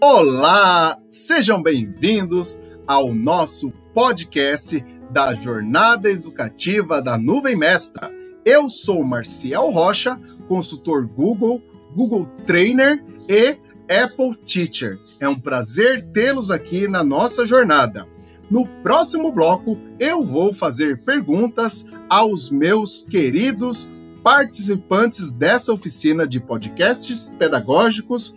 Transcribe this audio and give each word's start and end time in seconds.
Olá, 0.00 0.98
sejam 1.08 1.62
bem-vindos 1.62 2.60
ao 2.86 3.14
nosso 3.14 3.70
podcast 3.94 4.84
da 5.10 5.32
Jornada 5.32 6.10
Educativa 6.10 7.00
da 7.00 7.16
Nuvem 7.16 7.56
Mestra. 7.56 8.12
Eu 8.44 8.68
sou 8.68 9.02
Marcial 9.02 9.70
Rocha, 9.70 10.20
consultor 10.48 11.06
Google, 11.06 11.62
Google 11.94 12.26
Trainer 12.44 13.02
e 13.26 13.56
Apple 13.90 14.36
Teacher. 14.44 14.98
É 15.18 15.26
um 15.26 15.40
prazer 15.40 16.02
tê-los 16.12 16.50
aqui 16.50 16.86
na 16.86 17.02
nossa 17.02 17.46
jornada. 17.46 18.06
No 18.50 18.66
próximo 18.82 19.32
bloco, 19.32 19.78
eu 19.98 20.22
vou 20.22 20.52
fazer 20.52 20.98
perguntas 21.04 21.86
aos 22.08 22.50
meus 22.50 23.02
queridos 23.02 23.88
participantes 24.22 25.30
dessa 25.30 25.72
oficina 25.72 26.26
de 26.26 26.38
podcasts 26.38 27.34
pedagógicos 27.38 28.34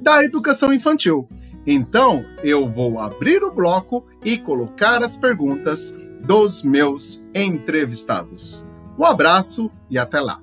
da 0.00 0.22
educação 0.22 0.72
infantil. 0.72 1.28
Então, 1.66 2.24
eu 2.42 2.68
vou 2.68 2.98
abrir 2.98 3.42
o 3.42 3.52
bloco 3.52 4.06
e 4.24 4.38
colocar 4.38 5.02
as 5.02 5.16
perguntas 5.16 5.94
dos 6.20 6.62
meus 6.62 7.22
entrevistados. 7.34 8.66
Um 8.98 9.04
abraço 9.04 9.70
e 9.90 9.98
até 9.98 10.20
lá! 10.20 10.40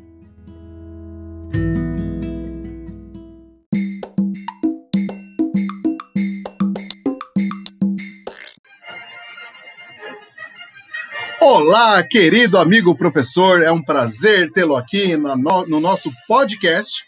Olá, 11.41 12.03
querido 12.03 12.57
amigo 12.57 12.95
professor, 12.95 13.61
é 13.61 13.71
um 13.71 13.81
prazer 13.81 14.51
tê-lo 14.51 14.75
aqui 14.75 15.15
no, 15.15 15.35
no 15.65 15.79
nosso 15.79 16.11
podcast 16.27 17.05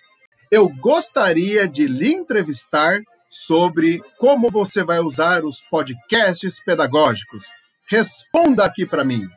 eu 0.50 0.70
gostaria 0.70 1.68
de 1.68 1.88
lhe 1.88 2.14
entrevistar 2.14 3.02
sobre 3.30 4.02
como 4.18 4.50
você 4.50 4.84
vai 4.84 5.00
usar 5.00 5.44
os 5.44 5.62
podcasts 5.62 6.64
pedagógicos. 6.64 7.46
Responda 7.90 8.66
aqui 8.66 8.86
para 8.86 9.04
mim. 9.04 9.28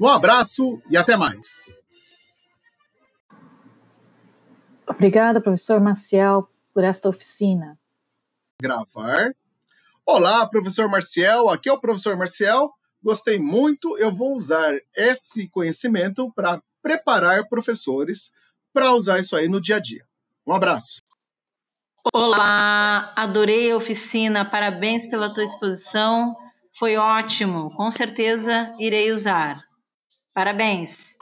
Um 0.00 0.08
abraço 0.08 0.80
e 0.90 0.96
até 0.96 1.16
mais. 1.16 1.76
Obrigada, 4.86 5.40
professor 5.40 5.80
Marcial, 5.80 6.50
por 6.72 6.84
esta 6.84 7.08
oficina. 7.08 7.78
Gravar. 8.60 9.34
Olá, 10.06 10.46
professor 10.46 10.88
Marcial. 10.88 11.48
Aqui 11.48 11.68
é 11.68 11.72
o 11.72 11.80
professor 11.80 12.16
Marcial. 12.16 12.72
Gostei 13.02 13.38
muito. 13.38 13.96
Eu 13.98 14.10
vou 14.12 14.36
usar 14.36 14.74
esse 14.94 15.48
conhecimento 15.48 16.30
para 16.32 16.62
preparar 16.82 17.48
professores 17.48 18.32
para 18.72 18.92
usar 18.92 19.18
isso 19.20 19.36
aí 19.36 19.48
no 19.48 19.60
dia 19.60 19.76
a 19.76 19.80
dia. 19.80 20.04
Um 20.46 20.52
abraço. 20.52 21.00
Olá, 22.12 23.12
adorei 23.16 23.70
a 23.70 23.76
oficina, 23.76 24.44
parabéns 24.44 25.06
pela 25.06 25.32
tua 25.32 25.42
exposição, 25.42 26.34
foi 26.78 26.96
ótimo, 26.96 27.74
com 27.74 27.90
certeza 27.90 28.74
irei 28.78 29.10
usar. 29.10 29.64
Parabéns. 30.34 31.16